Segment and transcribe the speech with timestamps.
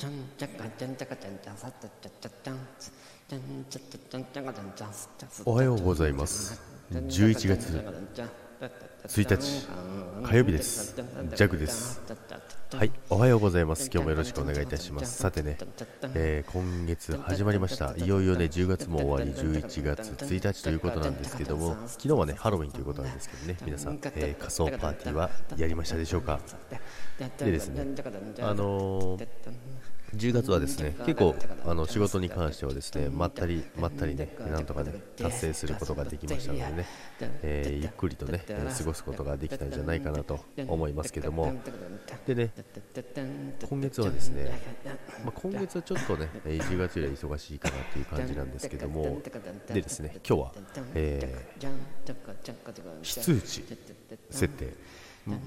[0.00, 2.56] ちゃんちゃかちゃんちゃかちゃんちゃさちゃちゃちゃちゃん
[3.28, 6.58] ちゃんちゃちゃちゃんちゃかちゃんちゃすちゃすおはようございます。
[6.90, 8.49] 11月。
[8.60, 9.66] 1日
[10.22, 10.94] 火曜日です。
[11.34, 11.98] ジャグです。
[12.74, 13.88] はいおはようございます。
[13.90, 15.16] 今日もよろしくお願いいたします。
[15.16, 15.56] さてね、
[16.14, 17.94] えー今月始まりました。
[17.96, 26.38] いよいよね10月も終わり11月1日ということなんですけども昨日はねハロウィンということなんですけどね皆さん、えー仮装パーティーはやりましたでしょうか？
[27.38, 27.80] でですね
[28.42, 29.26] あのー
[30.14, 36.86] 10月はですね結構あの仕事に関してはですねまったりまったりねなんとかね達成することができましたのでね、
[37.42, 41.54] えーゆっくりとね、過ごすことができたんじゃないかなと思いますけども。
[42.26, 42.52] でね
[43.68, 44.50] 今月はですね、
[45.24, 49.20] まあ、今月はちょっとねえー10月よりは忙しいかなという感じなんですけども
[49.68, 50.52] でですね今日は、
[50.94, 53.64] えー、非通知
[54.30, 54.72] 設定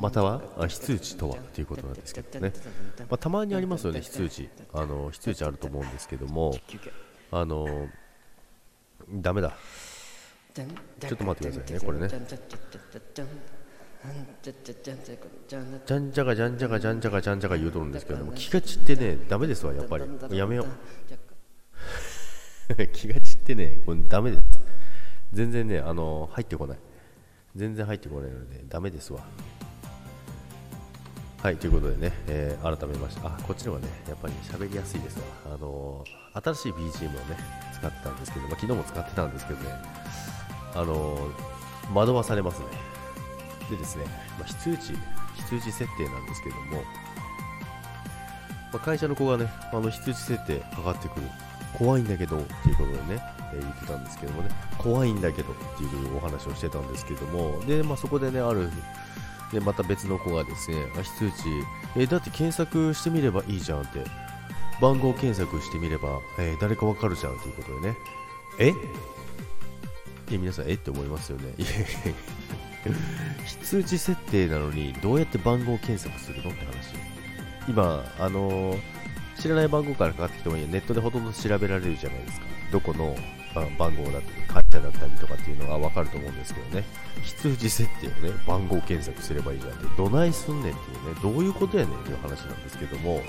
[0.00, 2.52] または非通知とはということなんですけどね、
[2.98, 4.48] まあ、たまにありますよね非通知。
[4.72, 6.56] あの非通知あると思うんですけども
[7.32, 7.88] あの
[9.10, 9.56] ダメだ。
[10.54, 12.08] ちょっと待ってくださいねこれね。
[15.86, 20.04] じゃんじゃがじゃんじゃがじゃんじゃがじゃんじゃが言うとるんですけども気が散ってねダメですわやっぱり。
[20.36, 20.66] やめよう。
[22.92, 24.42] 気が散ってねこれダメです。
[25.32, 26.78] 全然ねあの入ってこない。
[27.54, 29.20] 全然入ってこないのでダメですわ。
[31.42, 35.24] はいということでね、えー改めましてあこっちの方がねやっぱり喋りやすいですわ。
[35.54, 37.36] あの新しい BGM をね
[37.72, 39.70] 使ってたんですけど、まあ、昨日も使ってたんですけどね
[40.74, 41.30] あの
[41.94, 42.95] 惑わされますね。
[43.70, 44.04] でですね、
[44.38, 44.92] まあ、非通知
[45.34, 46.82] 非通知設定なんですけども、
[48.72, 51.26] まあ、会社の子がねあの非通知設定かかってくる
[51.78, 53.22] 怖いんだけどっていうことでね、
[53.52, 58.70] えー言ってたんですけどもね怖いんだけどっていうお話をしてたんですけどもで、まあ、そこでねある
[59.52, 61.34] でまた別の子がですねあ非通知
[61.96, 64.04] えーだって検索してみればいいじゃんって
[64.80, 67.96] 番号検索してみれば、えー誰かわかるじゃんということでね
[68.58, 68.68] え？
[70.30, 70.74] いや皆さんえ？
[70.74, 71.54] って思いますよね。
[73.44, 76.94] 非通知設定なのにどうやって番号検索するのって話。
[77.68, 78.80] 今あのー
[79.38, 82.46] 知らない番号からかかってきてもいいネットでほとんど調べられるじゃないですか。
[82.72, 83.14] どこの
[83.78, 86.84] 番号だったり会社だったりとかっていうのが分かると思うんですけどね。
[87.22, 89.84] 非通知設定をね番号検索すればいいじゃんって。
[89.96, 91.20] どないすんねんっていうね。
[91.22, 93.20] どういうことやねんっていう話なんですけども。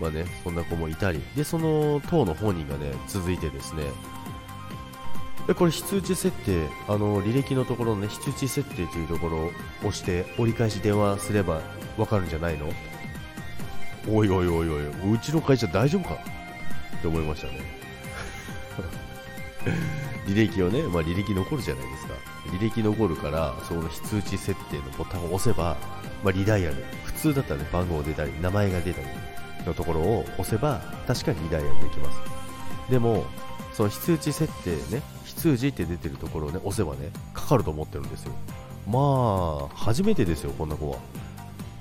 [0.00, 1.22] まあねそんな子もいたり。
[1.36, 3.84] でその当の本人がね続いてですね
[5.46, 11.60] でこれ非通知設定あの履歴のところのね非通知設定というところを押して折り返し電話すれば
[11.96, 12.70] 分かるんじゃないの？
[14.08, 16.14] おいおいおいおいうちの会社大丈夫か？
[16.14, 17.60] って思いましたね。
[20.26, 22.14] 履歴をね、まあ、履歴残るじゃないですか。
[22.52, 25.76] 履歴残るからその非通知設定のボタンを押せば、
[26.22, 26.76] まあ、リダイヤル。
[27.04, 29.06] 普通だったらね番号出たり名前が出たり
[29.66, 32.39] のところを押せば確かにリダイヤルできます。
[32.90, 33.24] でも
[33.72, 38.32] その非通知設定ね非通知って出てるところをね押せばねかかると思ってるんですよ。
[38.88, 40.98] まあ初めてですよこんな子は。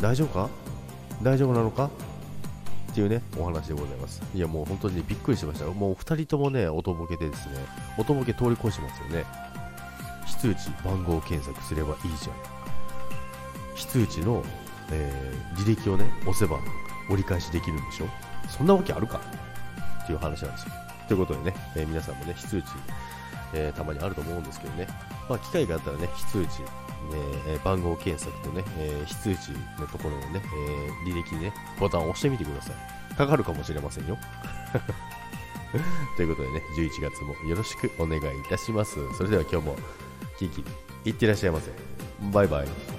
[0.00, 0.48] 大丈夫か？
[1.22, 1.86] 大丈夫なのか？
[1.86, 4.22] っていうねお話でございます。
[4.34, 7.54] いやもう本当にびっくりしましたもう2人ともね音ボケでですね
[7.96, 9.24] 音ボケ通り越してますよね。
[10.26, 12.36] 非通知番号検索すればいいじゃん。
[13.74, 14.44] 非通知の、
[14.92, 16.58] えー履歴をね押せば
[17.08, 18.06] 折り返しできるんでしょ。
[18.48, 19.20] そんなわけあるか？
[20.04, 20.72] っていう話なんですよ。
[21.08, 22.66] ということでね、えー皆さんもね非通知、
[23.54, 24.86] えーたまにあると思うんですけどね、
[25.28, 26.62] まあ、機会があったらね非通知
[27.46, 29.48] えー番号検索とね、え非通知
[29.80, 30.42] のところのね、
[31.06, 33.14] え履歴にね、ボタンを押してみてください。
[33.14, 34.18] かかるかもしれませんよ。
[36.16, 38.96] ということでね、11月もよろしくお願いいたします。
[39.16, 39.76] それでは今日も、
[40.38, 40.64] キンキン、
[41.04, 41.70] いってらっしゃいませ。
[42.32, 42.97] バイバイ。